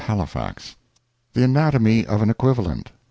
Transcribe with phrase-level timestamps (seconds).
[0.01, 0.73] THE I04
[1.33, 2.91] THE ANATOMY OF AN EQUIVALENT.